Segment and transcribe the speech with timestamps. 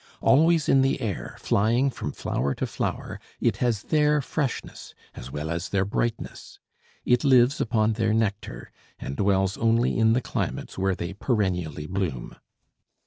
[0.19, 5.51] Always in the air, flying from flower to flower, it has their freshness as well
[5.51, 6.57] as their brightness.
[7.05, 12.35] It lives upon their nectar, and dwells only in the climates where they perennially bloom.